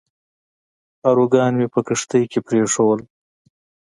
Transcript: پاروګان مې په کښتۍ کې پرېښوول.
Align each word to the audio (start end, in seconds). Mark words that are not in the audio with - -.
پاروګان 1.01 1.51
مې 1.59 1.67
په 1.73 1.79
کښتۍ 1.87 2.23
کې 2.31 2.39
پرېښوول. 2.47 3.01